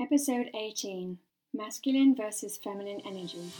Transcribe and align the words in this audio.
Episode 0.00 0.48
18 0.54 1.18
Masculine 1.52 2.14
versus 2.14 2.56
Feminine 2.56 3.00
Energy. 3.04 3.50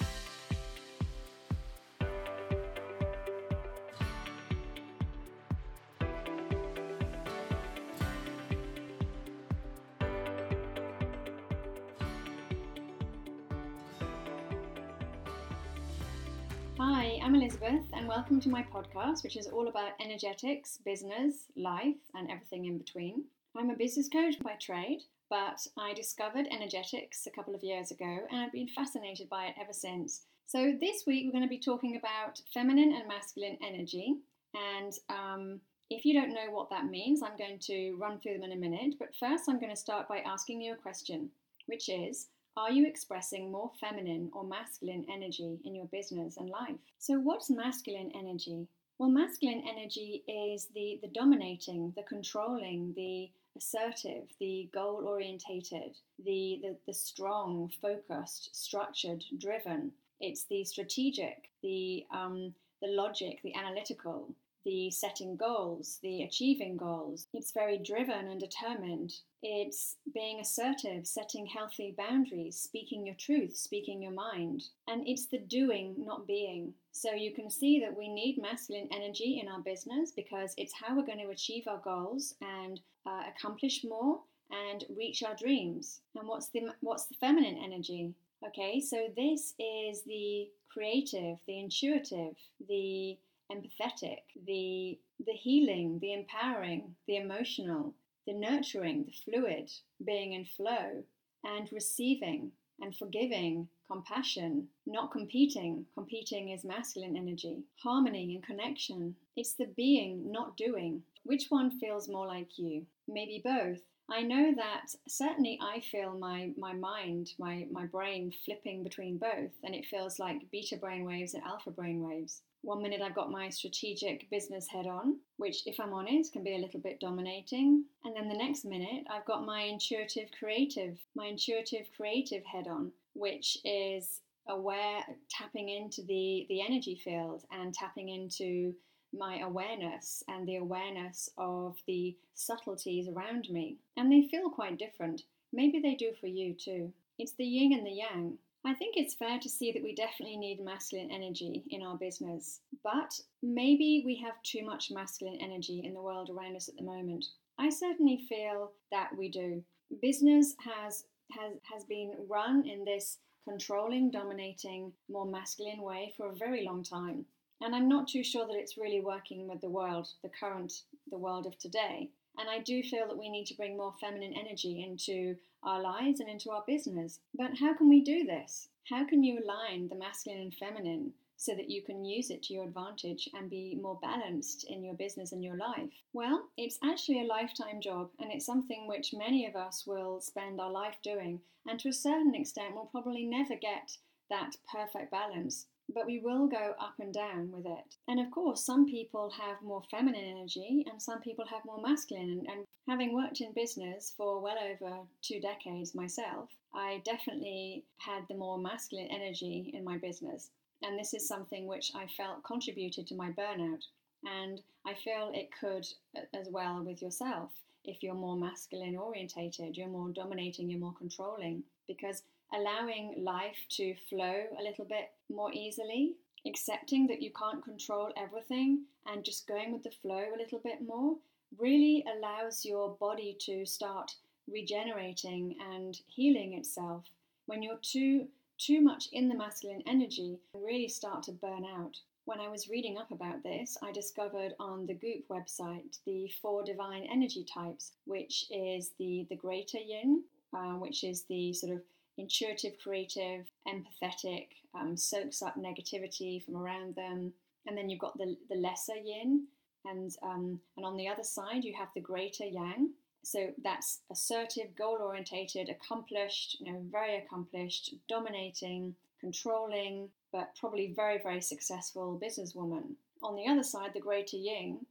Hi, 16.78 17.18
I'm 17.20 17.34
Elisabeth, 17.34 17.82
and 17.92 18.06
welcome 18.06 18.38
to 18.42 18.48
my 18.48 18.62
podcast, 18.62 19.24
which 19.24 19.36
is 19.36 19.48
all 19.48 19.66
about 19.66 19.90
energetics, 20.00 20.78
business, 20.84 21.46
life, 21.56 21.96
and 22.14 22.30
everything 22.30 22.66
in 22.66 22.78
between. 22.78 23.24
I'm 23.56 23.70
a 23.70 23.76
business 23.76 24.08
coach 24.08 24.38
by 24.38 24.52
trade, 24.60 25.00
but 25.30 25.66
I 25.76 25.94
discovered 25.94 26.46
energetics 26.50 27.26
a 27.26 27.30
couple 27.30 27.54
of 27.54 27.62
years 27.62 27.90
ago 27.90 28.18
and 28.30 28.40
I've 28.40 28.52
been 28.52 28.68
fascinated 28.68 29.28
by 29.28 29.46
it 29.46 29.54
ever 29.60 29.72
since. 29.72 30.22
So, 30.46 30.72
this 30.80 31.04
week 31.06 31.26
we're 31.26 31.32
going 31.32 31.44
to 31.44 31.48
be 31.48 31.58
talking 31.60 31.96
about 31.96 32.40
feminine 32.54 32.94
and 32.94 33.06
masculine 33.06 33.58
energy. 33.62 34.16
And 34.54 34.92
um, 35.10 35.60
if 35.90 36.04
you 36.04 36.18
don't 36.18 36.32
know 36.32 36.50
what 36.50 36.70
that 36.70 36.86
means, 36.86 37.22
I'm 37.22 37.36
going 37.36 37.58
to 37.60 37.96
run 37.98 38.18
through 38.18 38.34
them 38.34 38.44
in 38.44 38.52
a 38.52 38.56
minute. 38.56 38.94
But 38.98 39.14
first, 39.20 39.44
I'm 39.48 39.60
going 39.60 39.74
to 39.74 39.76
start 39.76 40.08
by 40.08 40.20
asking 40.20 40.62
you 40.62 40.72
a 40.72 40.76
question, 40.76 41.28
which 41.66 41.90
is 41.90 42.28
Are 42.56 42.70
you 42.70 42.86
expressing 42.86 43.52
more 43.52 43.70
feminine 43.78 44.30
or 44.32 44.44
masculine 44.44 45.04
energy 45.12 45.58
in 45.64 45.74
your 45.74 45.86
business 45.86 46.38
and 46.38 46.48
life? 46.48 46.78
So, 46.98 47.18
what's 47.18 47.50
masculine 47.50 48.10
energy? 48.14 48.68
Well, 48.98 49.10
masculine 49.10 49.62
energy 49.68 50.24
is 50.26 50.66
the, 50.74 50.98
the 51.02 51.08
dominating, 51.08 51.92
the 51.94 52.02
controlling, 52.02 52.94
the 52.96 53.30
assertive, 53.56 54.24
the 54.40 54.68
goal 54.74 55.06
orientated, 55.06 55.96
the, 56.24 56.58
the, 56.62 56.76
the 56.84 56.92
strong, 56.92 57.70
focused, 57.80 58.50
structured, 58.52 59.24
driven. 59.38 59.92
It's 60.20 60.44
the 60.44 60.64
strategic, 60.64 61.48
the, 61.62 62.06
um, 62.10 62.52
the 62.82 62.88
logic, 62.88 63.38
the 63.44 63.54
analytical, 63.54 64.34
the 64.68 64.90
setting 64.90 65.34
goals, 65.34 65.98
the 66.02 66.22
achieving 66.22 66.76
goals. 66.76 67.26
It's 67.32 67.52
very 67.52 67.78
driven 67.78 68.28
and 68.28 68.38
determined. 68.38 69.14
It's 69.42 69.96
being 70.12 70.40
assertive, 70.40 71.06
setting 71.06 71.46
healthy 71.46 71.94
boundaries, 71.96 72.60
speaking 72.60 73.06
your 73.06 73.14
truth, 73.14 73.56
speaking 73.56 74.02
your 74.02 74.12
mind. 74.12 74.64
And 74.86 75.08
it's 75.08 75.24
the 75.24 75.38
doing, 75.38 75.94
not 75.96 76.26
being. 76.26 76.74
So 76.92 77.12
you 77.14 77.34
can 77.34 77.48
see 77.48 77.80
that 77.80 77.96
we 77.96 78.12
need 78.12 78.42
masculine 78.42 78.88
energy 78.92 79.40
in 79.42 79.48
our 79.50 79.60
business 79.60 80.12
because 80.14 80.52
it's 80.58 80.74
how 80.74 80.94
we're 80.94 81.06
going 81.06 81.24
to 81.24 81.30
achieve 81.30 81.64
our 81.66 81.80
goals 81.82 82.34
and 82.42 82.78
uh, 83.06 83.22
accomplish 83.34 83.84
more 83.84 84.20
and 84.50 84.84
reach 84.94 85.22
our 85.22 85.34
dreams. 85.34 86.02
And 86.14 86.28
what's 86.28 86.50
the 86.50 86.74
what's 86.80 87.06
the 87.06 87.14
feminine 87.14 87.56
energy? 87.56 88.12
Okay, 88.46 88.80
so 88.80 89.08
this 89.16 89.54
is 89.58 90.02
the 90.02 90.50
creative, 90.70 91.38
the 91.46 91.58
intuitive, 91.58 92.36
the 92.68 93.18
empathetic, 93.50 94.18
the 94.46 94.98
the 95.24 95.32
healing, 95.32 95.98
the 96.00 96.12
empowering, 96.12 96.94
the 97.06 97.16
emotional, 97.16 97.94
the 98.26 98.32
nurturing, 98.32 99.04
the 99.04 99.12
fluid, 99.12 99.70
being 100.04 100.32
in 100.34 100.44
flow, 100.44 101.02
and 101.44 101.72
receiving 101.72 102.52
and 102.80 102.94
forgiving, 102.94 103.68
compassion, 103.90 104.68
not 104.86 105.10
competing. 105.10 105.86
Competing 105.94 106.50
is 106.50 106.64
masculine 106.64 107.16
energy, 107.16 107.64
harmony 107.82 108.34
and 108.34 108.44
connection. 108.44 109.16
It's 109.36 109.54
the 109.54 109.66
being, 109.76 110.30
not 110.30 110.56
doing. 110.56 111.02
Which 111.24 111.46
one 111.48 111.78
feels 111.78 112.08
more 112.08 112.26
like 112.26 112.58
you? 112.58 112.86
Maybe 113.08 113.42
both. 113.44 113.80
I 114.10 114.22
know 114.22 114.54
that 114.56 114.86
certainly 115.06 115.58
I 115.60 115.80
feel 115.80 116.16
my, 116.18 116.52
my 116.56 116.72
mind, 116.72 117.32
my, 117.38 117.66
my 117.70 117.84
brain 117.84 118.32
flipping 118.44 118.82
between 118.82 119.18
both, 119.18 119.52
and 119.62 119.74
it 119.74 119.84
feels 119.84 120.18
like 120.18 120.50
beta 120.50 120.76
brain 120.76 121.04
waves 121.04 121.34
and 121.34 121.42
alpha 121.44 121.70
brain 121.70 122.00
waves. 122.00 122.40
One 122.62 122.82
minute 122.82 123.00
I've 123.02 123.14
got 123.14 123.30
my 123.30 123.48
strategic 123.50 124.28
business 124.30 124.66
head 124.68 124.86
on, 124.86 125.18
which, 125.36 125.66
if 125.66 125.78
I'm 125.78 125.92
honest, 125.92 126.32
can 126.32 126.42
be 126.42 126.54
a 126.54 126.58
little 126.58 126.80
bit 126.80 127.00
dominating. 127.00 127.84
And 128.04 128.16
then 128.16 128.28
the 128.28 128.36
next 128.36 128.64
minute 128.64 129.04
I've 129.10 129.24
got 129.26 129.46
my 129.46 129.62
intuitive 129.62 130.28
creative, 130.38 130.98
my 131.14 131.26
intuitive 131.26 131.86
creative 131.96 132.44
head 132.44 132.66
on, 132.68 132.92
which 133.14 133.58
is 133.64 134.20
aware, 134.48 135.04
tapping 135.30 135.68
into 135.68 136.02
the, 136.02 136.46
the 136.48 136.60
energy 136.62 137.00
field 137.02 137.44
and 137.52 137.72
tapping 137.72 138.08
into 138.08 138.74
my 139.12 139.40
awareness 139.40 140.22
and 140.28 140.46
the 140.46 140.56
awareness 140.56 141.30
of 141.38 141.76
the 141.86 142.16
subtleties 142.34 143.08
around 143.08 143.48
me. 143.50 143.76
And 143.96 144.10
they 144.10 144.28
feel 144.28 144.50
quite 144.50 144.78
different. 144.78 145.22
Maybe 145.52 145.80
they 145.80 145.94
do 145.94 146.12
for 146.20 146.26
you 146.26 146.54
too. 146.54 146.92
It's 147.18 147.32
the 147.32 147.44
yin 147.44 147.72
and 147.72 147.86
the 147.86 147.92
yang. 147.92 148.38
I 148.68 148.74
think 148.74 148.98
it's 148.98 149.14
fair 149.14 149.38
to 149.38 149.48
see 149.48 149.72
that 149.72 149.82
we 149.82 149.94
definitely 149.94 150.36
need 150.36 150.62
masculine 150.62 151.10
energy 151.10 151.64
in 151.70 151.82
our 151.82 151.96
business, 151.96 152.60
but 152.84 153.18
maybe 153.42 154.02
we 154.04 154.16
have 154.16 154.42
too 154.42 154.62
much 154.62 154.90
masculine 154.90 155.38
energy 155.40 155.80
in 155.86 155.94
the 155.94 156.02
world 156.02 156.28
around 156.28 156.54
us 156.54 156.68
at 156.68 156.76
the 156.76 156.82
moment. 156.82 157.24
I 157.58 157.70
certainly 157.70 158.26
feel 158.28 158.72
that 158.92 159.16
we 159.16 159.30
do. 159.30 159.64
Business 160.02 160.54
has 160.62 161.04
has 161.32 161.54
has 161.62 161.84
been 161.84 162.12
run 162.28 162.68
in 162.68 162.84
this 162.84 163.16
controlling, 163.48 164.10
dominating, 164.10 164.92
more 165.08 165.24
masculine 165.24 165.80
way 165.80 166.12
for 166.14 166.28
a 166.28 166.36
very 166.36 166.62
long 166.62 166.82
time. 166.82 167.24
And 167.62 167.74
I'm 167.74 167.88
not 167.88 168.06
too 168.06 168.22
sure 168.22 168.46
that 168.46 168.56
it's 168.56 168.76
really 168.76 169.00
working 169.00 169.48
with 169.48 169.62
the 169.62 169.70
world, 169.70 170.08
the 170.22 170.28
current, 170.28 170.82
the 171.10 171.16
world 171.16 171.46
of 171.46 171.58
today. 171.58 172.10
And 172.38 172.48
I 172.48 172.60
do 172.60 172.82
feel 172.82 173.06
that 173.08 173.18
we 173.18 173.28
need 173.28 173.46
to 173.46 173.56
bring 173.56 173.76
more 173.76 173.94
feminine 174.00 174.32
energy 174.32 174.84
into 174.88 175.36
our 175.62 175.82
lives 175.82 176.20
and 176.20 176.28
into 176.28 176.50
our 176.50 176.62
business. 176.66 177.18
But 177.34 177.58
how 177.58 177.74
can 177.74 177.88
we 177.88 178.02
do 178.02 178.24
this? 178.24 178.68
How 178.88 179.04
can 179.04 179.22
you 179.22 179.42
align 179.42 179.88
the 179.88 179.96
masculine 179.96 180.40
and 180.40 180.54
feminine 180.54 181.12
so 181.36 181.54
that 181.54 181.70
you 181.70 181.82
can 181.82 182.04
use 182.04 182.30
it 182.30 182.42
to 182.44 182.54
your 182.54 182.64
advantage 182.64 183.28
and 183.34 183.50
be 183.50 183.78
more 183.80 183.98
balanced 184.02 184.64
in 184.64 184.82
your 184.82 184.94
business 184.94 185.32
and 185.32 185.44
your 185.44 185.56
life? 185.56 185.92
Well, 186.12 186.48
it's 186.56 186.78
actually 186.82 187.20
a 187.20 187.26
lifetime 187.26 187.80
job, 187.80 188.10
and 188.18 188.32
it's 188.32 188.46
something 188.46 188.88
which 188.88 189.14
many 189.14 189.46
of 189.46 189.54
us 189.54 189.86
will 189.86 190.20
spend 190.20 190.60
our 190.60 190.70
life 190.70 190.96
doing, 191.02 191.40
and 191.66 191.78
to 191.80 191.90
a 191.90 191.92
certain 191.92 192.34
extent, 192.34 192.74
we'll 192.74 192.86
probably 192.86 193.24
never 193.24 193.54
get 193.54 193.98
that 194.30 194.56
perfect 194.72 195.10
balance 195.10 195.66
but 195.94 196.06
we 196.06 196.18
will 196.18 196.46
go 196.46 196.74
up 196.78 196.94
and 196.98 197.12
down 197.12 197.50
with 197.50 197.66
it. 197.66 197.96
And 198.06 198.20
of 198.20 198.30
course, 198.30 198.64
some 198.64 198.86
people 198.86 199.30
have 199.30 199.62
more 199.62 199.82
feminine 199.90 200.24
energy 200.24 200.84
and 200.90 201.00
some 201.00 201.20
people 201.20 201.46
have 201.46 201.64
more 201.64 201.80
masculine. 201.80 202.44
And 202.50 202.66
having 202.88 203.14
worked 203.14 203.40
in 203.40 203.52
business 203.52 204.12
for 204.16 204.40
well 204.40 204.58
over 204.58 204.98
two 205.22 205.40
decades 205.40 205.94
myself, 205.94 206.50
I 206.74 207.02
definitely 207.04 207.84
had 207.98 208.24
the 208.28 208.34
more 208.34 208.58
masculine 208.58 209.08
energy 209.10 209.70
in 209.72 209.84
my 209.84 209.96
business. 209.96 210.50
And 210.82 210.98
this 210.98 211.14
is 211.14 211.26
something 211.26 211.66
which 211.66 211.92
I 211.94 212.06
felt 212.06 212.44
contributed 212.44 213.06
to 213.08 213.16
my 213.16 213.30
burnout. 213.30 213.82
And 214.24 214.60
I 214.86 214.94
feel 214.94 215.30
it 215.32 215.50
could 215.58 215.86
as 216.34 216.48
well 216.50 216.82
with 216.84 217.02
yourself. 217.02 217.50
If 217.84 218.02
you're 218.02 218.14
more 218.14 218.36
masculine 218.36 218.96
orientated, 218.96 219.76
you're 219.76 219.88
more 219.88 220.10
dominating, 220.10 220.68
you're 220.68 220.80
more 220.80 220.94
controlling. 220.98 221.62
Because 221.86 222.22
allowing 222.52 223.22
life 223.24 223.58
to 223.70 223.94
flow 224.08 224.44
a 224.58 224.62
little 224.62 224.84
bit 224.84 225.10
more 225.28 225.52
easily, 225.52 226.16
accepting 226.46 227.06
that 227.08 227.22
you 227.22 227.30
can't 227.38 227.64
control 227.64 228.12
everything 228.16 228.84
and 229.06 229.24
just 229.24 229.46
going 229.46 229.72
with 229.72 229.82
the 229.82 229.90
flow 230.02 230.24
a 230.34 230.38
little 230.38 230.60
bit 230.62 230.80
more 230.86 231.16
really 231.56 232.04
allows 232.16 232.64
your 232.64 232.90
body 233.00 233.36
to 233.40 233.64
start 233.64 234.14
regenerating 234.50 235.56
and 235.72 235.98
healing 236.06 236.54
itself. 236.54 237.04
When 237.46 237.62
you're 237.62 237.80
too 237.82 238.28
too 238.58 238.80
much 238.80 239.08
in 239.12 239.28
the 239.28 239.36
masculine 239.36 239.82
energy, 239.86 240.40
you 240.52 240.60
really 240.66 240.88
start 240.88 241.22
to 241.22 241.32
burn 241.32 241.64
out. 241.64 241.96
When 242.24 242.40
I 242.40 242.48
was 242.48 242.68
reading 242.68 242.98
up 242.98 243.12
about 243.12 243.44
this, 243.44 243.78
I 243.82 243.92
discovered 243.92 244.52
on 244.58 244.84
the 244.84 244.94
Goop 244.94 245.28
website 245.30 245.98
the 246.04 246.28
four 246.42 246.64
divine 246.64 247.06
energy 247.10 247.44
types, 247.44 247.92
which 248.04 248.46
is 248.50 248.90
the 248.98 249.26
the 249.30 249.36
greater 249.36 249.78
yin, 249.78 250.24
uh, 250.52 250.74
which 250.74 251.04
is 251.04 251.24
the 251.24 251.52
sort 251.52 251.72
of 251.72 251.82
intuitive, 252.18 252.74
creative, 252.82 253.46
empathetic, 253.66 254.48
um, 254.74 254.96
soaks 254.96 255.40
up 255.40 255.56
negativity 255.56 256.44
from 256.44 256.56
around 256.56 256.94
them. 256.94 257.32
And 257.66 257.76
then 257.76 257.88
you've 257.88 258.00
got 258.00 258.18
the, 258.18 258.36
the 258.50 258.56
lesser 258.56 258.96
yin, 258.96 259.46
and, 259.84 260.14
um, 260.22 260.60
and 260.76 260.84
on 260.84 260.96
the 260.96 261.08
other 261.08 261.22
side, 261.22 261.64
you 261.64 261.74
have 261.74 261.88
the 261.94 262.00
greater 262.00 262.44
yang. 262.44 262.90
So 263.24 263.50
that's 263.62 264.00
assertive, 264.10 264.74
goal 264.76 264.98
orientated, 265.00 265.68
accomplished, 265.68 266.56
you 266.60 266.72
know, 266.72 266.80
very 266.90 267.16
accomplished, 267.16 267.94
dominating, 268.08 268.94
controlling, 269.20 270.08
but 270.32 270.54
probably 270.58 270.92
very, 270.94 271.18
very 271.22 271.40
successful 271.40 272.20
businesswoman. 272.22 272.94
On 273.22 273.34
the 273.34 273.46
other 273.46 273.62
side, 273.62 273.90
the 273.92 274.00
greater 274.00 274.36
yin, 274.36 274.86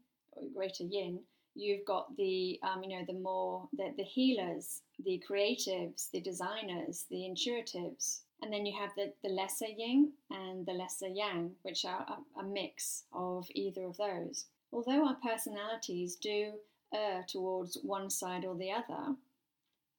greater 0.54 0.84
yin, 0.84 1.20
you've 1.58 1.86
got 1.86 2.16
the 2.18 2.60
um, 2.64 2.84
you 2.84 2.98
know 2.98 3.06
the 3.06 3.20
more 3.20 3.68
the, 3.74 3.94
the 3.98 4.04
healers 4.04 4.82
the 5.04 5.22
creatives 5.30 6.10
the 6.12 6.22
designers 6.22 7.06
the 7.10 7.18
intuitives. 7.18 8.22
And 8.40 8.54
then 8.54 8.68
you 8.68 8.80
have 8.80 8.92
the, 8.96 9.14
the 9.24 9.34
lesser 9.34 9.66
yin 9.66 10.12
and 10.30 10.64
the 10.64 10.74
lesser 10.74 11.08
yang 11.08 11.54
which 11.64 11.86
are 11.86 12.06
a, 12.08 12.40
a 12.40 12.44
mix 12.44 13.06
of 13.12 13.48
either 13.56 13.86
of 13.86 13.98
those. 13.98 14.46
Although 14.72 15.08
our 15.08 15.16
personalities 15.16 16.16
do 16.18 16.52
err 16.94 17.26
towards 17.28 17.80
one 17.82 18.12
side 18.12 18.46
or 18.46 18.56
the 18.56 18.72
other 18.72 19.16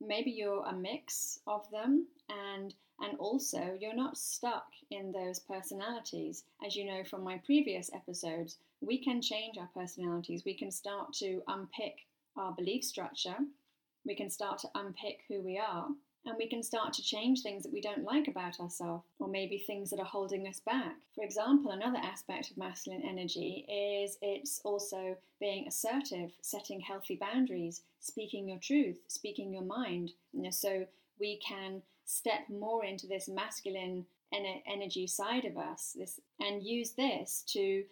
maybe 0.01 0.31
you're 0.31 0.65
a 0.65 0.73
mix 0.73 1.41
of 1.47 1.69
them 1.71 2.07
and 2.29 2.75
and 3.01 3.17
also 3.19 3.77
you're 3.81 3.95
not 3.95 4.19
stuck 4.19 4.67
in 4.91 5.13
those 5.13 5.39
personalities. 5.39 6.45
As 6.65 6.75
you 6.75 6.85
know 6.85 7.05
from 7.05 7.23
my 7.23 7.39
previous 7.39 7.91
episodes 7.95 8.59
we 8.81 9.03
can 9.03 9.21
change 9.21 9.57
our 9.59 9.69
personalities 9.75 10.43
we 10.45 10.55
can 10.55 10.71
start 10.71 11.13
to 11.13 11.43
unpick 11.49 12.07
our 12.37 12.53
belief 12.53 12.85
structure 12.85 13.37
we 14.05 14.15
can 14.15 14.31
start 14.31 14.59
to 14.59 14.69
unpick 14.75 15.21
who 15.29 15.41
we 15.43 15.59
are 15.59 15.89
and 16.29 16.37
we 16.37 16.49
can 16.49 16.63
start 16.63 16.93
to 16.93 17.03
change 17.03 17.43
things 17.43 17.63
that 17.63 17.73
we 17.73 17.81
don't 17.81 18.05
like 18.05 18.29
about 18.29 18.61
ourselves, 18.61 19.05
or 19.19 19.29
maybe 19.29 19.59
things 19.59 19.89
that 19.91 20.01
are 20.01 20.05
holding 20.05 20.47
us 20.47 20.61
back. 20.61 20.97
For 21.15 21.25
example, 21.25 21.71
another 21.71 21.99
aspect 21.99 22.51
of 22.51 22.59
masculine 22.59 23.03
energy 23.03 23.65
is 23.69 24.19
it's 24.21 24.61
also 24.65 25.17
being 25.41 25.67
assertive, 25.67 26.33
setting 26.43 26.81
healthy 26.81 27.17
boundaries, 27.17 27.83
speaking 28.01 28.49
your 28.49 28.59
truth, 28.59 28.99
speaking 29.09 29.53
your 29.53 29.63
mind. 29.63 30.13
You 30.33 30.43
know, 30.43 30.51
so 30.51 30.87
we 31.19 31.39
can 31.39 31.83
step 32.05 32.49
more 32.49 32.85
into 32.85 33.07
this 33.07 33.29
masculine 33.29 34.05
energy 34.67 35.07
side 35.07 35.47
of 35.47 35.57
us 35.57 35.97
this, 35.99 36.21
and 36.41 36.63
use 36.63 36.93
this 36.93 37.43
to 37.49 37.85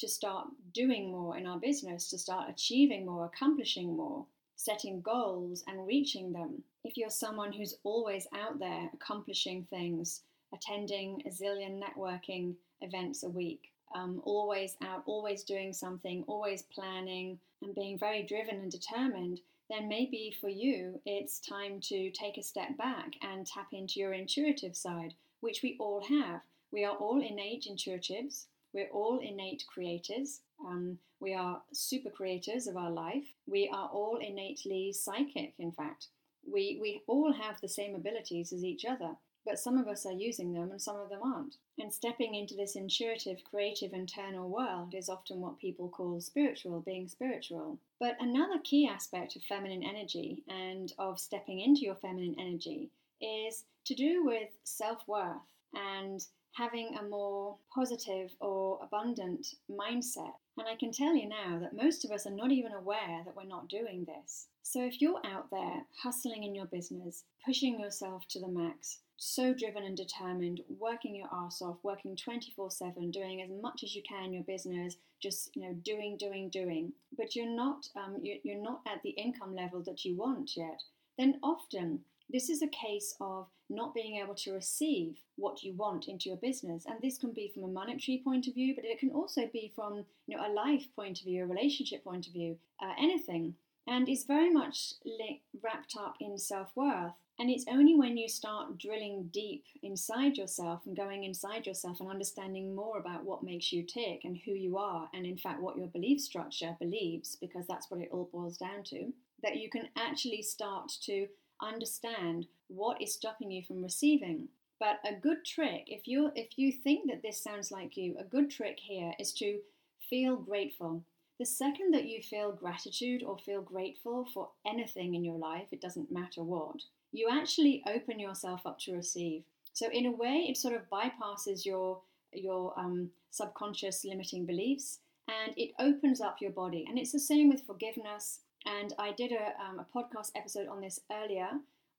to 0.00 0.08
start 0.08 0.48
doing 0.74 1.10
more 1.10 1.38
in 1.38 1.46
our 1.46 1.58
business, 1.58 2.10
to 2.10 2.18
start 2.18 2.50
achieving 2.50 3.06
more, 3.06 3.26
accomplishing 3.26 3.96
more 3.96 4.26
setting 4.60 5.00
goals 5.00 5.64
and 5.66 5.86
reaching 5.86 6.32
them. 6.32 6.62
If 6.84 6.98
you're 6.98 7.08
someone 7.08 7.50
who's 7.50 7.78
always 7.82 8.26
out 8.36 8.58
there 8.58 8.90
accomplishing 8.92 9.66
things, 9.70 10.20
attending 10.52 11.22
a 11.24 11.30
zillion 11.30 11.80
networking 11.80 12.54
events 12.82 13.22
a 13.22 13.28
week, 13.30 13.72
um, 13.94 14.20
always 14.22 14.76
out, 14.82 15.02
always 15.06 15.44
doing 15.44 15.72
something, 15.72 16.24
always 16.26 16.62
planning, 16.62 17.38
and 17.62 17.74
being 17.74 17.98
very 17.98 18.22
driven 18.22 18.56
and 18.56 18.70
determined, 18.70 19.40
then 19.70 19.88
maybe 19.88 20.36
for 20.38 20.50
you 20.50 21.00
it's 21.06 21.40
time 21.40 21.80
to 21.84 22.10
take 22.10 22.36
a 22.36 22.42
step 22.42 22.76
back 22.76 23.14
and 23.22 23.46
tap 23.46 23.68
into 23.72 23.98
your 23.98 24.12
intuitive 24.12 24.76
side, 24.76 25.14
which 25.40 25.62
we 25.62 25.78
all 25.80 26.02
have. 26.06 26.42
We 26.70 26.84
are 26.84 26.96
all 26.96 27.22
innate 27.22 27.66
intuitives, 27.66 28.44
we're 28.72 28.90
all 28.90 29.18
innate 29.18 29.64
creators. 29.72 30.40
Um, 30.64 30.98
we 31.20 31.34
are 31.34 31.62
super 31.72 32.10
creators 32.10 32.66
of 32.66 32.76
our 32.76 32.90
life. 32.90 33.26
We 33.46 33.68
are 33.72 33.88
all 33.88 34.18
innately 34.20 34.92
psychic, 34.92 35.54
in 35.58 35.72
fact. 35.72 36.08
We, 36.50 36.78
we 36.80 37.02
all 37.06 37.32
have 37.32 37.60
the 37.60 37.68
same 37.68 37.94
abilities 37.94 38.52
as 38.52 38.64
each 38.64 38.84
other, 38.84 39.16
but 39.44 39.58
some 39.58 39.76
of 39.76 39.88
us 39.88 40.06
are 40.06 40.12
using 40.12 40.52
them 40.52 40.70
and 40.70 40.80
some 40.80 40.96
of 40.96 41.10
them 41.10 41.20
aren't. 41.22 41.56
And 41.78 41.92
stepping 41.92 42.34
into 42.34 42.54
this 42.54 42.76
intuitive, 42.76 43.38
creative, 43.44 43.92
internal 43.92 44.48
world 44.48 44.94
is 44.94 45.08
often 45.08 45.40
what 45.40 45.58
people 45.58 45.88
call 45.88 46.20
spiritual, 46.20 46.80
being 46.80 47.08
spiritual. 47.08 47.78
But 47.98 48.16
another 48.20 48.58
key 48.62 48.86
aspect 48.86 49.36
of 49.36 49.42
feminine 49.42 49.82
energy 49.82 50.42
and 50.48 50.92
of 50.98 51.18
stepping 51.18 51.60
into 51.60 51.82
your 51.82 51.96
feminine 51.96 52.36
energy 52.38 52.90
is 53.20 53.64
to 53.84 53.94
do 53.94 54.24
with 54.24 54.48
self 54.64 55.06
worth 55.06 55.36
and 55.74 56.24
having 56.52 56.96
a 56.96 57.08
more 57.08 57.56
positive 57.74 58.30
or 58.40 58.78
abundant 58.82 59.54
mindset. 59.70 60.34
And 60.58 60.66
I 60.68 60.76
can 60.76 60.92
tell 60.92 61.14
you 61.14 61.28
now 61.28 61.58
that 61.60 61.76
most 61.76 62.04
of 62.04 62.10
us 62.10 62.26
are 62.26 62.30
not 62.32 62.50
even 62.50 62.72
aware 62.72 63.22
that 63.24 63.36
we're 63.36 63.44
not 63.44 63.68
doing 63.68 64.04
this. 64.04 64.48
So 64.62 64.84
if 64.84 65.00
you're 65.00 65.24
out 65.24 65.50
there 65.50 65.86
hustling 66.02 66.44
in 66.44 66.54
your 66.54 66.66
business, 66.66 67.24
pushing 67.44 67.80
yourself 67.80 68.26
to 68.28 68.40
the 68.40 68.48
max, 68.48 68.98
so 69.16 69.52
driven 69.52 69.84
and 69.84 69.96
determined, 69.96 70.62
working 70.78 71.14
your 71.14 71.28
ass 71.32 71.60
off, 71.60 71.76
working 71.82 72.16
24/7, 72.16 73.10
doing 73.10 73.42
as 73.42 73.50
much 73.50 73.82
as 73.82 73.94
you 73.94 74.02
can 74.02 74.24
in 74.24 74.32
your 74.32 74.44
business, 74.44 74.96
just 75.20 75.54
you 75.54 75.62
know 75.62 75.74
doing, 75.74 76.16
doing, 76.16 76.48
doing, 76.48 76.92
but 77.16 77.36
you're 77.36 77.46
not 77.46 77.88
um, 77.96 78.16
you're 78.22 78.62
not 78.62 78.80
at 78.86 79.02
the 79.02 79.10
income 79.10 79.54
level 79.54 79.82
that 79.82 80.04
you 80.04 80.16
want 80.16 80.56
yet, 80.56 80.82
then 81.18 81.38
often 81.42 82.04
this 82.32 82.48
is 82.48 82.62
a 82.62 82.68
case 82.68 83.14
of 83.20 83.46
not 83.68 83.94
being 83.94 84.20
able 84.22 84.34
to 84.34 84.52
receive 84.52 85.16
what 85.36 85.62
you 85.62 85.72
want 85.74 86.08
into 86.08 86.28
your 86.28 86.38
business. 86.38 86.84
And 86.86 87.00
this 87.00 87.18
can 87.18 87.32
be 87.32 87.50
from 87.52 87.64
a 87.64 87.68
monetary 87.68 88.20
point 88.24 88.46
of 88.48 88.54
view, 88.54 88.74
but 88.74 88.84
it 88.84 88.98
can 88.98 89.10
also 89.10 89.48
be 89.52 89.72
from 89.74 90.04
you 90.26 90.36
know, 90.36 90.46
a 90.46 90.52
life 90.52 90.86
point 90.94 91.20
of 91.20 91.24
view, 91.24 91.44
a 91.44 91.46
relationship 91.46 92.04
point 92.04 92.26
of 92.26 92.32
view, 92.32 92.56
uh, 92.82 92.92
anything. 92.98 93.54
And 93.86 94.08
it's 94.08 94.24
very 94.24 94.50
much 94.50 94.94
li- 95.04 95.42
wrapped 95.62 95.96
up 95.98 96.16
in 96.20 96.38
self 96.38 96.68
worth. 96.74 97.12
And 97.38 97.48
it's 97.48 97.64
only 97.70 97.96
when 97.96 98.18
you 98.18 98.28
start 98.28 98.76
drilling 98.76 99.30
deep 99.32 99.64
inside 99.82 100.36
yourself 100.36 100.82
and 100.84 100.94
going 100.94 101.24
inside 101.24 101.66
yourself 101.66 101.98
and 101.98 102.10
understanding 102.10 102.74
more 102.74 102.98
about 102.98 103.24
what 103.24 103.42
makes 103.42 103.72
you 103.72 103.82
tick 103.82 104.20
and 104.24 104.36
who 104.44 104.50
you 104.50 104.76
are, 104.76 105.08
and 105.14 105.24
in 105.24 105.38
fact, 105.38 105.62
what 105.62 105.78
your 105.78 105.86
belief 105.86 106.20
structure 106.20 106.76
believes, 106.78 107.38
because 107.40 107.66
that's 107.66 107.90
what 107.90 108.00
it 108.00 108.10
all 108.12 108.28
boils 108.30 108.58
down 108.58 108.82
to, 108.84 109.10
that 109.42 109.56
you 109.56 109.70
can 109.70 109.88
actually 109.96 110.42
start 110.42 110.92
to 111.04 111.28
understand 111.62 112.46
what 112.68 113.00
is 113.00 113.14
stopping 113.14 113.50
you 113.50 113.62
from 113.62 113.82
receiving. 113.82 114.48
But 114.78 115.00
a 115.04 115.14
good 115.14 115.44
trick, 115.44 115.84
if 115.88 116.08
you 116.08 116.30
if 116.34 116.58
you 116.58 116.72
think 116.72 117.10
that 117.10 117.22
this 117.22 117.42
sounds 117.42 117.70
like 117.70 117.96
you, 117.96 118.16
a 118.18 118.24
good 118.24 118.50
trick 118.50 118.78
here 118.80 119.12
is 119.18 119.32
to 119.34 119.60
feel 120.08 120.36
grateful. 120.36 121.04
The 121.38 121.46
second 121.46 121.92
that 121.94 122.06
you 122.06 122.22
feel 122.22 122.52
gratitude 122.52 123.22
or 123.22 123.38
feel 123.38 123.62
grateful 123.62 124.26
for 124.32 124.50
anything 124.66 125.14
in 125.14 125.24
your 125.24 125.38
life, 125.38 125.68
it 125.72 125.80
doesn't 125.80 126.12
matter 126.12 126.42
what, 126.42 126.82
you 127.12 127.28
actually 127.30 127.82
open 127.86 128.18
yourself 128.18 128.66
up 128.66 128.78
to 128.80 128.94
receive. 128.94 129.42
So 129.72 129.88
in 129.90 130.06
a 130.06 130.10
way, 130.10 130.46
it 130.48 130.56
sort 130.56 130.74
of 130.74 130.88
bypasses 130.90 131.64
your 131.64 132.00
your 132.32 132.78
um, 132.78 133.10
subconscious 133.30 134.04
limiting 134.04 134.46
beliefs 134.46 135.00
and 135.28 135.52
it 135.56 135.72
opens 135.78 136.20
up 136.20 136.40
your 136.40 136.50
body. 136.50 136.84
And 136.88 136.98
it's 136.98 137.12
the 137.12 137.20
same 137.20 137.48
with 137.48 137.66
forgiveness 137.66 138.40
and 138.66 138.94
I 138.98 139.12
did 139.12 139.32
a, 139.32 139.52
um, 139.62 139.80
a 139.80 139.98
podcast 139.98 140.32
episode 140.34 140.68
on 140.68 140.80
this 140.80 141.00
earlier 141.10 141.50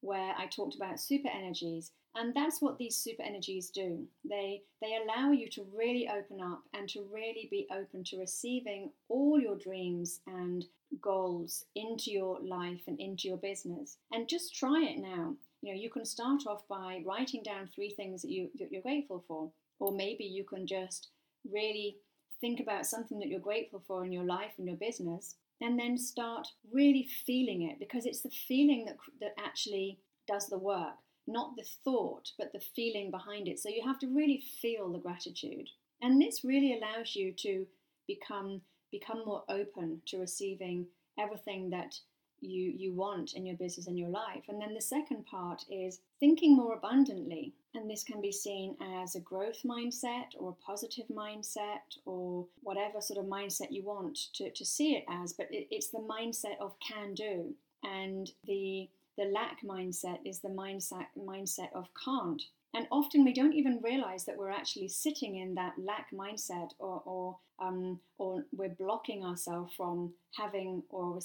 where 0.01 0.33
I 0.37 0.47
talked 0.47 0.75
about 0.75 0.99
super 0.99 1.29
energies. 1.29 1.91
And 2.15 2.33
that's 2.35 2.61
what 2.61 2.77
these 2.77 2.97
super 2.97 3.23
energies 3.23 3.69
do. 3.69 4.05
They, 4.27 4.63
they 4.81 4.97
allow 4.97 5.31
you 5.31 5.49
to 5.51 5.65
really 5.73 6.09
open 6.09 6.41
up 6.41 6.61
and 6.73 6.89
to 6.89 7.05
really 7.11 7.47
be 7.49 7.67
open 7.71 8.03
to 8.05 8.19
receiving 8.19 8.91
all 9.07 9.39
your 9.39 9.55
dreams 9.55 10.19
and 10.27 10.65
goals 11.01 11.65
into 11.75 12.11
your 12.11 12.39
life 12.41 12.81
and 12.87 12.99
into 12.99 13.27
your 13.29 13.37
business. 13.37 13.97
And 14.11 14.27
just 14.27 14.55
try 14.55 14.83
it 14.83 14.99
now. 14.99 15.35
You 15.61 15.73
know, 15.73 15.79
you 15.79 15.89
can 15.89 16.05
start 16.05 16.41
off 16.47 16.67
by 16.67 17.01
writing 17.05 17.43
down 17.43 17.67
three 17.67 17.91
things 17.91 18.23
that 18.23 18.31
you, 18.31 18.49
that 18.59 18.71
you're 18.71 18.81
grateful 18.81 19.23
for. 19.27 19.49
Or 19.79 19.91
maybe 19.91 20.25
you 20.25 20.43
can 20.43 20.67
just 20.67 21.09
really 21.49 21.97
think 22.41 22.59
about 22.59 22.87
something 22.87 23.19
that 23.19 23.29
you're 23.29 23.39
grateful 23.39 23.81
for 23.87 24.03
in 24.03 24.11
your 24.11 24.23
life 24.25 24.53
and 24.57 24.67
your 24.67 24.75
business 24.75 25.35
and 25.61 25.79
then 25.79 25.97
start 25.97 26.47
really 26.71 27.07
feeling 27.25 27.63
it 27.63 27.79
because 27.79 28.05
it's 28.05 28.21
the 28.21 28.31
feeling 28.47 28.85
that, 28.85 28.97
that 29.19 29.33
actually 29.39 29.99
does 30.27 30.47
the 30.47 30.57
work, 30.57 30.95
not 31.27 31.55
the 31.55 31.65
thought, 31.83 32.31
but 32.37 32.51
the 32.51 32.61
feeling 32.75 33.11
behind 33.11 33.47
it. 33.47 33.59
So 33.59 33.69
you 33.69 33.83
have 33.85 33.99
to 33.99 34.07
really 34.07 34.43
feel 34.61 34.91
the 34.91 34.99
gratitude. 34.99 35.69
And 36.01 36.21
this 36.21 36.43
really 36.43 36.77
allows 36.77 37.15
you 37.15 37.33
to 37.39 37.65
become 38.07 38.61
become 38.91 39.23
more 39.25 39.43
open 39.47 40.01
to 40.05 40.17
receiving 40.17 40.85
everything 41.17 41.69
that 41.69 41.95
you 42.41 42.73
you 42.75 42.93
want 42.93 43.33
in 43.33 43.45
your 43.45 43.55
business 43.55 43.87
and 43.87 43.97
your 43.97 44.09
life. 44.09 44.43
And 44.49 44.59
then 44.59 44.73
the 44.73 44.81
second 44.81 45.25
part 45.25 45.63
is 45.69 45.99
thinking 46.19 46.55
more 46.55 46.73
abundantly. 46.73 47.53
And 47.73 47.89
this 47.89 48.03
can 48.03 48.19
be 48.21 48.31
seen 48.33 48.75
as 49.01 49.15
a 49.15 49.21
growth 49.21 49.63
mindset 49.63 50.27
or 50.37 50.49
a 50.49 50.65
positive 50.65 51.05
mindset 51.07 51.97
or 52.05 52.45
whatever 52.61 52.99
sort 52.99 53.19
of 53.19 53.31
mindset 53.31 53.71
you 53.71 53.83
want 53.83 54.17
to, 54.33 54.51
to 54.51 54.65
see 54.65 54.95
it 54.95 55.05
as. 55.09 55.31
But 55.33 55.47
it, 55.51 55.67
it's 55.71 55.87
the 55.87 55.99
mindset 55.99 56.59
of 56.59 56.73
can 56.85 57.13
do. 57.13 57.53
And 57.83 58.29
the 58.45 58.89
the 59.17 59.25
lack 59.25 59.61
mindset 59.63 60.19
is 60.25 60.39
the 60.39 60.49
mindset 60.49 61.07
mindset 61.17 61.71
of 61.73 61.87
can't. 62.03 62.41
And 62.73 62.87
often 62.91 63.25
we 63.25 63.33
don't 63.33 63.53
even 63.53 63.81
realize 63.81 64.25
that 64.25 64.37
we're 64.37 64.51
actually 64.51 64.87
sitting 64.87 65.35
in 65.37 65.55
that 65.55 65.73
lack 65.77 66.07
mindset 66.11 66.69
or, 66.79 67.01
or, 67.05 67.37
um, 67.59 67.99
or 68.17 68.45
we're 68.55 68.69
blocking 68.69 69.25
ourselves 69.25 69.73
from 69.75 70.13
having 70.37 70.83
or 70.89 71.19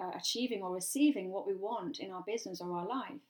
uh, 0.00 0.10
achieving 0.16 0.62
or 0.62 0.72
receiving 0.72 1.30
what 1.30 1.46
we 1.46 1.54
want 1.54 1.98
in 1.98 2.12
our 2.12 2.22
business 2.24 2.60
or 2.60 2.72
our 2.78 2.86
life. 2.86 3.20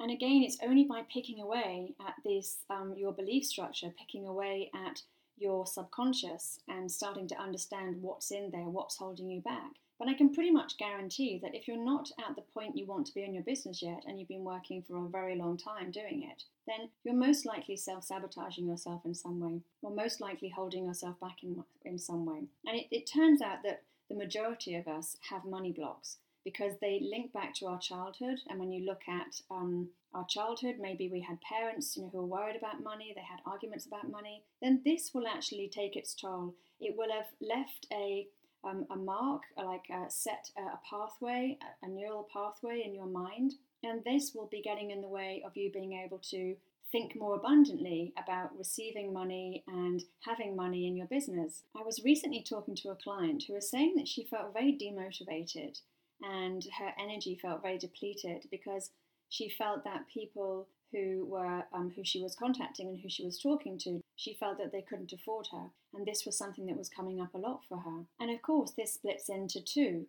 And 0.00 0.10
again, 0.10 0.42
it's 0.42 0.56
only 0.62 0.84
by 0.84 1.02
picking 1.12 1.40
away 1.40 1.94
at 2.00 2.14
this, 2.24 2.64
um, 2.70 2.94
your 2.96 3.12
belief 3.12 3.44
structure, 3.44 3.92
picking 3.98 4.26
away 4.26 4.70
at 4.74 5.02
your 5.36 5.66
subconscious 5.66 6.60
and 6.68 6.90
starting 6.90 7.28
to 7.28 7.38
understand 7.38 8.00
what's 8.00 8.30
in 8.30 8.50
there, 8.50 8.64
what's 8.64 8.96
holding 8.96 9.30
you 9.30 9.42
back. 9.42 9.72
But 9.98 10.08
I 10.08 10.14
can 10.14 10.32
pretty 10.32 10.50
much 10.50 10.78
guarantee 10.78 11.38
that 11.42 11.54
if 11.54 11.68
you're 11.68 11.84
not 11.84 12.10
at 12.26 12.34
the 12.34 12.40
point 12.40 12.78
you 12.78 12.86
want 12.86 13.06
to 13.08 13.14
be 13.14 13.22
in 13.22 13.34
your 13.34 13.42
business 13.42 13.82
yet 13.82 14.02
and 14.06 14.18
you've 14.18 14.28
been 14.28 14.44
working 14.44 14.82
for 14.82 14.96
a 14.96 15.08
very 15.10 15.36
long 15.36 15.58
time 15.58 15.90
doing 15.90 16.26
it, 16.30 16.44
then 16.66 16.88
you're 17.04 17.14
most 17.14 17.44
likely 17.44 17.76
self 17.76 18.04
sabotaging 18.04 18.66
yourself 18.66 19.02
in 19.04 19.14
some 19.14 19.38
way, 19.38 19.60
or 19.82 19.90
most 19.90 20.22
likely 20.22 20.48
holding 20.48 20.86
yourself 20.86 21.20
back 21.20 21.42
in, 21.42 21.62
in 21.84 21.98
some 21.98 22.24
way. 22.24 22.44
And 22.66 22.78
it, 22.78 22.86
it 22.90 23.10
turns 23.12 23.42
out 23.42 23.58
that 23.64 23.82
the 24.08 24.16
majority 24.16 24.74
of 24.74 24.88
us 24.88 25.18
have 25.28 25.44
money 25.44 25.72
blocks 25.72 26.16
because 26.44 26.72
they 26.80 27.00
link 27.02 27.32
back 27.32 27.54
to 27.54 27.66
our 27.66 27.78
childhood. 27.78 28.38
And 28.48 28.58
when 28.58 28.72
you 28.72 28.84
look 28.84 29.02
at 29.08 29.40
um, 29.50 29.88
our 30.14 30.26
childhood, 30.26 30.76
maybe 30.80 31.08
we 31.08 31.20
had 31.20 31.38
parents 31.42 31.96
you 31.96 32.02
know, 32.02 32.08
who 32.10 32.18
were 32.18 32.26
worried 32.26 32.56
about 32.56 32.82
money, 32.82 33.12
they 33.14 33.22
had 33.22 33.40
arguments 33.46 33.86
about 33.86 34.10
money, 34.10 34.42
then 34.62 34.80
this 34.84 35.12
will 35.14 35.26
actually 35.26 35.68
take 35.68 35.96
its 35.96 36.14
toll. 36.14 36.54
It 36.80 36.96
will 36.96 37.12
have 37.12 37.28
left 37.40 37.86
a, 37.92 38.26
um, 38.64 38.86
a 38.90 38.96
mark, 38.96 39.42
like 39.56 39.84
a 39.90 40.10
set 40.10 40.50
a 40.56 40.78
pathway, 40.88 41.58
a 41.82 41.88
neural 41.88 42.28
pathway 42.32 42.82
in 42.84 42.94
your 42.94 43.06
mind, 43.06 43.54
and 43.82 44.02
this 44.04 44.32
will 44.34 44.48
be 44.50 44.62
getting 44.62 44.90
in 44.90 45.00
the 45.00 45.08
way 45.08 45.42
of 45.46 45.56
you 45.56 45.70
being 45.72 45.92
able 46.04 46.18
to 46.30 46.56
think 46.92 47.14
more 47.14 47.36
abundantly 47.36 48.12
about 48.22 48.56
receiving 48.58 49.12
money 49.12 49.62
and 49.68 50.02
having 50.20 50.56
money 50.56 50.86
in 50.88 50.96
your 50.96 51.06
business. 51.06 51.62
I 51.78 51.82
was 51.82 52.02
recently 52.04 52.42
talking 52.42 52.74
to 52.76 52.90
a 52.90 52.96
client 52.96 53.44
who 53.46 53.54
was 53.54 53.70
saying 53.70 53.94
that 53.96 54.08
she 54.08 54.24
felt 54.24 54.52
very 54.52 54.76
demotivated 54.76 55.80
and 56.22 56.66
her 56.78 56.92
energy 56.98 57.38
felt 57.40 57.62
very 57.62 57.78
depleted 57.78 58.46
because 58.50 58.90
she 59.28 59.48
felt 59.48 59.84
that 59.84 60.08
people 60.12 60.66
who 60.92 61.24
were 61.26 61.64
um, 61.72 61.92
who 61.94 62.04
she 62.04 62.20
was 62.20 62.34
contacting 62.34 62.88
and 62.88 63.00
who 63.00 63.08
she 63.08 63.24
was 63.24 63.38
talking 63.38 63.78
to, 63.78 64.00
she 64.16 64.34
felt 64.34 64.58
that 64.58 64.72
they 64.72 64.82
couldn't 64.82 65.12
afford 65.12 65.46
her, 65.52 65.70
and 65.94 66.04
this 66.04 66.26
was 66.26 66.36
something 66.36 66.66
that 66.66 66.76
was 66.76 66.88
coming 66.88 67.20
up 67.20 67.34
a 67.34 67.38
lot 67.38 67.60
for 67.68 67.78
her. 67.78 68.04
And 68.18 68.30
of 68.30 68.42
course, 68.42 68.72
this 68.72 68.94
splits 68.94 69.28
into 69.28 69.60
two 69.60 70.06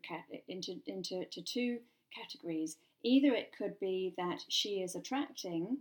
into 0.48 0.82
into 0.88 1.26
to 1.26 1.42
two 1.42 1.80
categories. 2.14 2.78
Either 3.04 3.34
it 3.34 3.52
could 3.58 3.80
be 3.80 4.14
that 4.18 4.44
she 4.48 4.82
is 4.82 4.96
attracting 4.96 5.78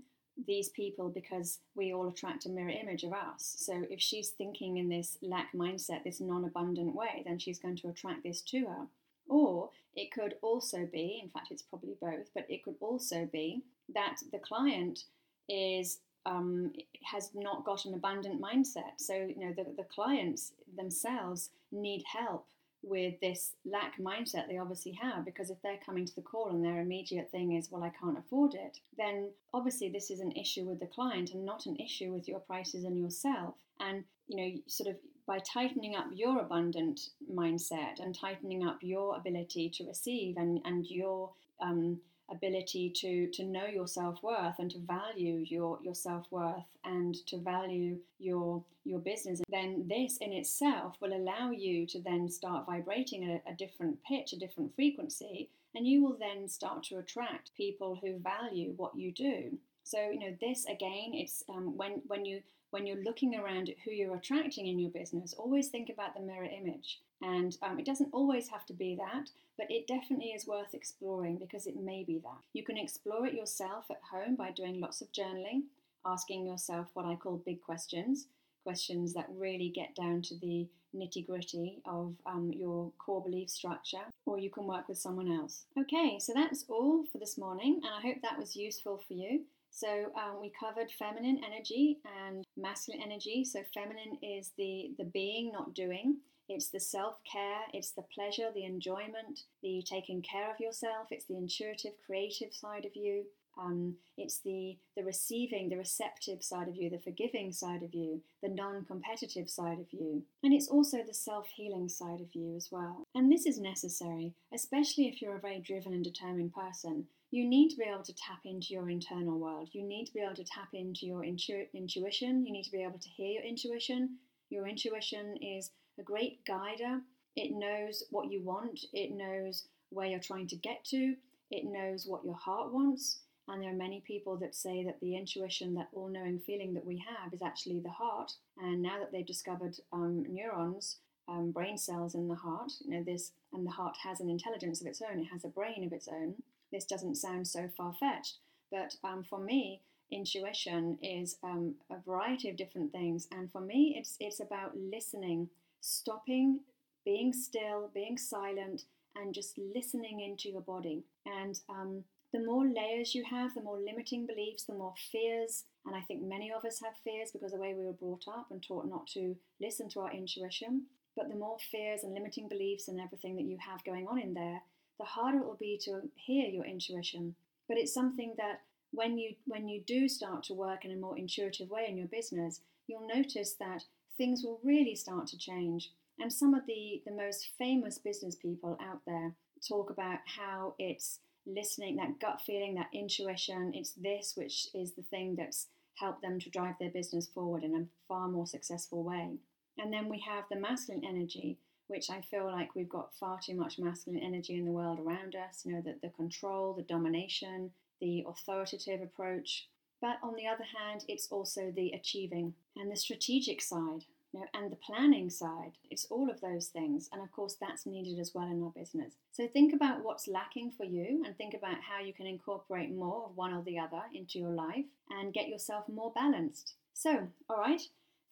these 0.47 0.69
people 0.71 1.09
because 1.09 1.59
we 1.75 1.93
all 1.93 2.09
attract 2.09 2.47
a 2.47 2.49
mirror 2.49 2.71
image 2.71 3.05
of 3.05 3.13
us. 3.13 3.57
So 3.59 3.85
if 3.91 4.01
she's 4.01 4.31
thinking 4.31 4.79
in 4.79 4.89
this 4.89 5.19
lack 5.23 5.53
mindset, 5.53 6.05
this 6.05 6.21
non 6.21 6.45
abundant 6.45 6.95
way, 6.95 7.23
then 7.27 7.39
she's 7.39 7.59
going 7.59 7.77
to 7.77 7.89
attract 7.89 8.23
this 8.23 8.41
to 8.43 8.67
her. 8.67 8.87
Or 9.29 9.71
it 10.01 10.11
could 10.11 10.35
also 10.41 10.89
be, 10.91 11.21
in 11.23 11.29
fact, 11.29 11.49
it's 11.51 11.63
probably 11.63 11.95
both, 12.01 12.31
but 12.35 12.47
it 12.49 12.65
could 12.65 12.77
also 12.81 13.29
be 13.31 13.63
that 13.95 14.17
the 14.33 14.39
client 14.39 15.05
is 15.47 15.99
um, 16.25 16.73
has 17.05 17.31
not 17.35 17.65
got 17.65 17.85
an 17.85 17.95
abundant 17.95 18.41
mindset. 18.41 18.93
So 18.97 19.15
you 19.15 19.41
know 19.41 19.53
the, 19.55 19.67
the 19.77 19.89
clients 19.95 20.53
themselves 20.77 21.51
need 21.71 22.03
help 22.11 22.47
with 22.83 23.21
this 23.21 23.53
lack 23.67 23.99
mindset 23.99 24.49
they 24.49 24.57
obviously 24.57 24.93
have 24.93 25.23
because 25.23 25.51
if 25.51 25.61
they're 25.63 25.85
coming 25.85 26.07
to 26.07 26.15
the 26.15 26.23
call 26.23 26.49
and 26.49 26.65
their 26.65 26.81
immediate 26.81 27.31
thing 27.31 27.53
is 27.53 27.71
well 27.71 27.83
i 27.83 27.93
can't 28.01 28.17
afford 28.17 28.55
it 28.55 28.79
then 28.97 29.29
obviously 29.53 29.91
this 29.91 30.11
is 30.11 30.21
an 30.21 30.33
issue 30.33 30.65
with 30.65 30.81
the 30.81 30.87
client 30.87 31.35
and 31.35 31.45
not 31.45 31.67
an 31.67 31.77
issue 31.77 32.11
with 32.11 32.27
your 32.27 32.41
prices 32.41 32.85
and 32.85 32.99
yourself 32.99 33.53
and 33.81 34.03
you 34.29 34.37
know 34.39 34.61
sort 34.67 34.89
of 34.89 34.97
by 35.31 35.39
tightening 35.39 35.95
up 35.95 36.07
your 36.13 36.41
abundant 36.41 37.11
mindset 37.33 38.01
and 38.01 38.19
tightening 38.19 38.67
up 38.67 38.79
your 38.81 39.17
ability 39.17 39.71
to 39.71 39.87
receive 39.87 40.37
and 40.37 40.61
and 40.65 40.91
your 40.91 41.31
um, 41.61 42.01
ability 42.33 42.91
to 42.91 43.29
to 43.29 43.45
know 43.45 43.67
your 43.67 43.87
self-worth 43.87 44.59
and 44.59 44.73
to 44.73 44.81
value 44.81 45.45
your 45.47 45.79
your 45.85 45.95
self-worth 45.95 46.65
and 46.85 47.15
to 47.29 47.39
value 47.39 47.97
your 48.19 48.65
your 48.85 48.99
business 48.99 49.41
then 49.49 49.87
this 49.89 50.17
in 50.17 50.33
itself 50.33 50.97
will 51.01 51.13
allow 51.13 51.53
you 51.53 51.87
to 51.87 52.01
then 52.01 52.29
start 52.29 52.67
vibrating 52.67 53.23
at 53.31 53.41
a, 53.47 53.53
a 53.53 53.55
different 53.55 53.97
pitch 54.03 54.33
a 54.33 54.39
different 54.39 54.75
frequency 54.75 55.49
and 55.77 55.87
you 55.87 56.03
will 56.03 56.17
then 56.19 56.49
start 56.49 56.83
to 56.83 56.99
attract 56.99 57.55
people 57.57 57.97
who 58.03 58.19
value 58.19 58.73
what 58.77 58.97
you 58.97 59.13
do. 59.13 59.57
So 59.85 60.11
you 60.11 60.19
know 60.19 60.37
this 60.41 60.65
again 60.67 61.11
it's 61.15 61.45
um, 61.49 61.77
when 61.77 62.03
when 62.09 62.25
you 62.25 62.43
when 62.71 62.87
you're 62.87 63.03
looking 63.03 63.35
around 63.35 63.69
at 63.69 63.79
who 63.85 63.91
you're 63.91 64.17
attracting 64.17 64.67
in 64.67 64.79
your 64.79 64.91
business 64.91 65.35
always 65.35 65.69
think 65.69 65.91
about 65.91 66.15
the 66.15 66.21
mirror 66.21 66.45
image 66.45 67.01
and 67.23 67.57
um, 67.63 67.79
it 67.79 67.85
doesn't 67.85 68.11
always 68.13 68.49
have 68.49 68.65
to 68.67 68.73
be 68.73 68.97
that, 68.97 69.31
but 69.59 69.71
it 69.71 69.87
definitely 69.87 70.29
is 70.29 70.47
worth 70.47 70.75
exploring 70.75 71.37
because 71.37 71.67
it 71.67 71.77
may 71.77 72.03
be 72.03 72.19
that. 72.19 72.41
You 72.55 72.65
can 72.65 72.79
explore 72.79 73.27
it 73.27 73.35
yourself 73.35 73.87
at 73.91 74.01
home 74.11 74.37
by 74.37 74.53
doing 74.53 74.81
lots 74.81 75.03
of 75.03 75.13
journaling, 75.13 75.65
asking 76.05 76.47
yourself 76.47 76.89
what 76.95 77.05
I 77.05 77.17
call 77.17 77.43
big 77.45 77.61
questions, 77.61 78.27
questions 78.65 79.13
that 79.15 79.29
really 79.37 79.69
get 79.69 79.95
down 79.95 80.23
to 80.23 80.39
the 80.39 80.67
nitty 80.97 81.27
gritty 81.27 81.81
of 81.85 82.15
um, 82.27 82.53
your 82.55 82.91
core 82.99 83.23
belief 83.23 83.51
structure, 83.51 83.99
or 84.25 84.39
you 84.39 84.51
can 84.51 84.67
work 84.67 84.89
with 84.89 84.99
someone 84.99 85.31
else. 85.31 85.67
Okay, 85.79 86.19
so 86.19 86.33
that's 86.35 86.65
all 86.69 87.05
for 87.13 87.19
this 87.19 87.37
morning, 87.37 87.81
and 87.85 87.95
I 87.95 88.01
hope 88.01 88.23
that 88.23 88.39
was 88.39 88.57
useful 88.57 89.03
for 89.07 89.15
you. 89.15 89.43
So 89.71 90.13
um, 90.17 90.41
we 90.41 90.53
covered 90.59 90.91
feminine 90.91 91.41
energy 91.47 91.99
and 92.27 92.45
masculine 92.57 93.03
energy. 93.03 93.45
So 93.45 93.61
feminine 93.73 94.19
is 94.23 94.53
the 94.59 94.93
the 94.99 95.05
being, 95.05 95.53
not 95.53 95.75
doing. 95.75 96.19
It's 96.49 96.71
the 96.71 96.81
self 96.81 97.21
care, 97.31 97.61
it's 97.73 97.93
the 97.93 98.05
pleasure, 98.13 98.51
the 98.53 98.65
enjoyment, 98.65 99.45
the 99.63 99.85
taking 99.89 100.21
care 100.21 100.51
of 100.51 100.59
yourself, 100.59 101.07
it's 101.13 101.27
the 101.27 101.37
intuitive, 101.37 101.93
creative 102.05 102.53
side 102.53 102.85
of 102.85 102.97
you. 102.97 103.27
Um, 103.57 103.97
it's 104.17 104.39
the, 104.41 104.77
the 104.97 105.05
receiving, 105.05 105.69
the 105.69 105.77
receptive 105.77 106.43
side 106.43 106.67
of 106.67 106.77
you, 106.77 106.91
the 106.91 106.99
forgiving 106.99 107.53
side 107.53 107.83
of 107.83 107.95
you, 107.95 108.23
the 108.43 108.49
non 108.49 108.85
competitive 108.85 109.49
side 109.49 109.79
of 109.79 109.93
you. 109.93 110.25
And 110.43 110.53
it's 110.53 110.69
also 110.69 110.99
the 111.07 111.15
self 111.15 111.47
healing 111.49 111.89
side 111.89 112.21
of 112.21 112.35
you 112.35 112.57
as 112.57 112.71
well. 112.73 113.07
And 113.15 113.31
this 113.31 113.47
is 113.47 113.61
necessary, 113.61 114.35
especially 114.53 115.07
if 115.07 115.23
you're 115.23 115.37
a 115.37 115.41
very 115.41 115.61
driven 115.61 115.93
and 115.93 116.05
determined 116.05 116.53
person. 116.53 117.07
You 117.31 117.49
need 117.49 117.69
to 117.71 117.77
be 117.77 117.85
able 117.85 118.03
to 118.03 118.15
tap 118.15 118.41
into 118.45 118.75
your 118.75 118.91
internal 118.91 119.39
world. 119.39 119.69
You 119.73 119.85
need 119.85 120.07
to 120.07 120.13
be 120.13 120.21
able 120.21 120.35
to 120.35 120.45
tap 120.45 120.69
into 120.73 121.07
your 121.07 121.25
intu- 121.25 121.67
intuition. 121.73 122.45
You 122.45 122.53
need 122.53 122.65
to 122.65 122.73
be 122.73 122.83
able 122.83 122.99
to 122.99 123.09
hear 123.09 123.33
your 123.35 123.45
intuition. 123.45 124.19
Your 124.49 124.67
intuition 124.67 125.37
is 125.37 125.71
a 125.99 126.03
great 126.03 126.45
guider. 126.45 127.01
It 127.37 127.53
knows 127.53 128.03
what 128.11 128.31
you 128.31 128.43
want, 128.43 128.81
it 128.93 129.13
knows 129.13 129.69
where 129.91 130.07
you're 130.07 130.19
trying 130.19 130.49
to 130.49 130.57
get 130.57 130.85
to, 130.87 131.15
it 131.51 131.65
knows 131.65 132.07
what 132.07 132.25
your 132.25 132.35
heart 132.35 132.73
wants. 132.73 133.21
And 133.49 133.63
there 133.63 133.71
are 133.71 133.77
many 133.77 134.01
people 134.07 134.37
that 134.39 134.55
say 134.55 134.85
that 134.85 135.01
the 135.01 135.17
intuition, 135.17 135.75
that 135.75 135.89
all 135.93 136.09
knowing 136.09 136.39
feeling 136.39 136.75
that 136.75 136.85
we 136.85 136.99
have, 136.99 137.33
is 137.33 137.43
actually 137.43 137.81
the 137.81 137.91
heart. 137.91 138.33
And 138.59 138.83
now 138.83 138.99
that 138.99 139.11
they've 139.11 139.27
discovered 139.27 139.77
um, 139.93 140.25
neurons, 140.29 140.99
um, 141.29 141.51
brain 141.51 141.77
cells 141.79 142.15
in 142.15 142.29
the 142.29 142.35
heart, 142.35 142.73
you 142.81 142.91
know, 142.91 143.05
this, 143.05 143.33
and 143.53 143.67
the 143.67 143.71
heart 143.71 143.97
has 144.03 144.21
an 144.21 144.31
intelligence 144.31 144.81
of 144.81 144.87
its 144.87 145.03
own, 145.03 145.21
it 145.21 145.29
has 145.33 145.45
a 145.45 145.49
brain 145.49 145.85
of 145.85 145.93
its 145.93 146.09
own. 146.09 146.35
This 146.73 146.85
doesn't 146.85 147.17
sound 147.17 147.49
so 147.49 147.69
far 147.77 147.93
fetched. 147.93 148.39
But 148.71 148.97
um, 149.03 149.25
for 149.25 149.39
me, 149.39 149.83
intuition 150.11 150.99
is 151.03 151.37
um, 151.43 151.75
a 151.91 152.01
variety 152.01 152.49
of 152.51 152.57
different 152.57 152.93
things. 152.93 153.29
And 153.33 153.51
for 153.51 153.61
me, 153.61 153.95
it's, 153.99 154.17
it's 154.21 154.41
about 154.41 154.77
listening 154.77 155.49
stopping, 155.81 156.61
being 157.05 157.33
still, 157.33 157.91
being 157.95 158.19
silent, 158.19 158.85
and 159.17 159.35
just 159.35 159.59
listening 159.75 160.21
into 160.21 160.49
your 160.49 160.61
body. 160.61 161.05
And 161.27 161.59
um, 161.69 162.05
the 162.33 162.45
more 162.45 162.65
layers 162.65 163.15
you 163.15 163.25
have, 163.25 163.55
the 163.55 163.63
more 163.63 163.79
limiting 163.79 164.27
beliefs, 164.27 164.65
the 164.65 164.75
more 164.75 164.95
fears. 165.11 165.65
And 165.85 165.97
I 165.97 166.01
think 166.03 166.23
many 166.23 166.53
of 166.53 166.65
us 166.65 166.81
have 166.85 166.95
fears 167.03 167.31
because 167.33 167.53
the 167.53 167.59
way 167.59 167.75
we 167.75 167.85
were 167.85 167.93
brought 167.93 168.25
up 168.29 168.47
and 168.51 168.63
taught 168.63 168.89
not 168.89 169.07
to 169.15 169.37
listen 169.61 169.89
to 169.91 170.01
our 170.01 170.13
intuition. 170.13 170.87
But 171.17 171.29
the 171.29 171.35
more 171.35 171.57
fears 171.71 172.05
and 172.05 172.15
limiting 172.15 172.49
beliefs 172.49 172.87
and 172.89 173.01
everything 173.01 173.37
that 173.37 173.45
you 173.45 173.59
have 173.59 173.85
going 173.85 174.07
on 174.07 174.21
in 174.21 174.35
there, 174.35 174.63
the 175.01 175.07
harder 175.07 175.39
it 175.39 175.47
will 175.47 175.57
be 175.59 175.81
to 175.85 176.03
hear 176.15 176.47
your 176.47 176.65
intuition. 176.65 177.35
But 177.67 177.79
it's 177.79 177.95
something 177.95 178.35
that 178.37 178.61
when 178.93 179.19
you 179.19 179.35
when 179.47 179.69
you 179.69 179.81
do 179.81 180.09
start 180.09 180.45
to 180.45 180.55
work 180.55 180.85
in 180.85 180.93
a 180.93 180.97
more 180.97 181.19
intuitive 181.19 181.71
way 181.71 181.87
in 181.89 181.97
your 181.97 182.09
business, 182.09 182.61
you'll 182.87 183.07
notice 183.07 183.55
that 183.55 183.85
things 184.17 184.43
will 184.45 184.61
really 184.63 184.95
start 184.95 185.27
to 185.29 185.39
change. 185.39 185.91
And 186.19 186.31
some 186.31 186.53
of 186.53 186.67
the, 186.67 187.03
the 187.07 187.13
most 187.13 187.49
famous 187.57 187.97
business 187.97 188.37
people 188.37 188.79
out 188.83 189.01
there 189.07 189.33
talk 189.67 189.89
about 189.89 190.19
how 190.27 190.75
it's 190.79 191.21
listening, 191.47 191.97
that 191.97 192.21
gut 192.21 192.43
feeling, 192.45 192.75
that 192.75 192.91
intuition, 192.93 193.73
it's 193.75 193.93
this 193.93 194.35
which 194.37 194.69
is 194.75 194.93
the 194.93 195.03
thing 195.03 195.37
that's 195.37 195.69
helped 195.95 196.21
them 196.21 196.39
to 196.41 196.51
drive 196.51 196.75
their 196.79 196.91
business 196.91 197.27
forward 197.27 197.65
in 197.65 197.75
a 197.75 197.87
far 198.07 198.29
more 198.29 198.47
successful 198.47 199.03
way. 199.03 199.39
And 199.79 199.93
then 199.93 200.09
we 200.11 200.23
have 200.29 200.45
the 200.51 200.61
masculine 200.61 201.05
energy, 201.05 201.59
which 201.91 202.09
I 202.09 202.21
feel 202.21 202.47
like 202.47 202.75
we've 202.75 202.89
got 202.89 203.15
far 203.15 203.41
too 203.45 203.57
much 203.57 203.79
masculine 203.79 204.23
energy 204.23 204.57
in 204.57 204.65
the 204.65 204.71
world 204.71 205.01
around 205.01 205.35
us, 205.35 205.63
you 205.65 205.73
know, 205.73 205.83
the, 205.83 205.97
the 206.03 206.13
control, 206.15 206.73
the 206.73 206.83
domination, 206.83 207.71
the 208.01 208.25
authoritative 208.29 209.03
approach, 209.03 209.67
but 210.01 210.19
on 210.23 210.35
the 210.35 210.47
other 210.47 210.65
hand, 210.65 211.05
it's 211.09 211.29
also 211.31 211.71
the 211.71 211.91
achieving 211.91 212.55
and 212.77 212.91
the 212.91 212.97
strategic 212.97 213.61
side, 213.61 214.05
you 214.33 214.41
know, 214.41 214.47
and 214.55 214.73
the 214.73 214.77
planning 214.77 215.29
side. 215.29 215.73
It's 215.91 216.07
all 216.07 216.31
of 216.31 216.41
those 216.41 216.69
things. 216.69 217.11
And 217.13 217.21
of 217.21 217.31
course, 217.33 217.57
that's 217.61 217.87
needed 217.87 218.19
as 218.19 218.35
well 218.35 218.47
in 218.47 218.63
our 218.63 218.71
business. 218.71 219.13
So 219.33 219.47
think 219.47 219.75
about 219.75 220.03
what's 220.03 220.29
lacking 220.29 220.71
for 220.71 220.85
you 220.85 221.23
and 221.27 221.37
think 221.37 221.55
about 221.55 221.83
how 221.83 222.01
you 222.01 222.15
can 222.15 222.27
incorporate 222.27 222.95
more 222.95 223.25
of 223.27 223.37
one 223.37 223.53
or 223.53 223.63
the 223.63 223.79
other 223.79 224.03
into 224.15 224.39
your 224.39 224.51
life 224.53 224.87
and 225.11 225.35
get 225.35 225.49
yourself 225.49 225.89
more 225.89 226.13
balanced. 226.13 226.75
So, 226.95 227.29
all 227.49 227.59
right. 227.59 227.83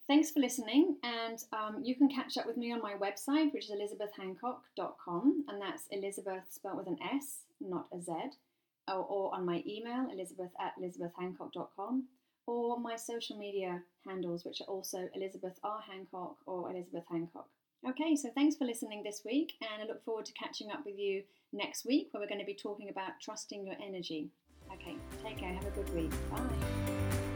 Thanks 0.09 0.31
for 0.31 0.41
listening, 0.41 0.97
and 1.03 1.39
um, 1.53 1.83
you 1.85 1.95
can 1.95 2.09
catch 2.09 2.39
up 2.39 2.47
with 2.47 2.57
me 2.57 2.73
on 2.73 2.81
my 2.81 2.95
website, 2.95 3.53
which 3.53 3.67
is 3.67 3.71
elisabethhancock.com, 3.71 5.45
and 5.49 5.61
that's 5.61 5.85
Elisabeth 5.91 6.45
spelled 6.51 6.79
with 6.79 6.87
an 6.87 6.97
S, 7.13 7.41
not 7.61 7.89
a 7.93 8.01
Z 8.01 8.13
or, 8.89 9.05
or 9.05 9.35
on 9.35 9.45
my 9.45 9.63
email, 9.67 10.09
elisabeth 10.13 10.51
at 10.61 10.73
elisabethhancock.com, 10.81 12.05
or 12.47 12.81
my 12.81 12.97
social 12.97 13.37
media 13.37 13.83
handles, 14.07 14.45
which 14.45 14.61
are 14.61 14.73
also 14.73 15.09
Elisabeth 15.15 15.59
R. 15.63 15.81
Hancock 15.89 16.37
or 16.47 16.71
Elisabeth 16.71 17.05
Hancock. 17.11 17.49
Okay, 17.89 18.17
so 18.17 18.31
thanks 18.35 18.57
for 18.57 18.65
listening 18.65 19.03
this 19.05 19.23
week, 19.25 19.55
and 19.61 19.83
I 19.83 19.87
look 19.87 20.05
forward 20.05 20.27
to 20.27 20.33
catching 20.33 20.71
up 20.71 20.85
with 20.85 20.99
you 20.99 21.23
next 21.53 21.85
week 21.85 22.09
where 22.11 22.21
we're 22.21 22.29
going 22.29 22.41
to 22.41 22.47
be 22.47 22.55
talking 22.55 22.89
about 22.89 23.13
trusting 23.23 23.67
your 23.67 23.77
energy. 23.85 24.31
Okay, 24.73 24.97
take 25.25 25.39
care, 25.39 25.53
have 25.53 25.67
a 25.67 25.71
good 25.71 25.95
week. 25.95 26.13
Bye. 26.31 27.28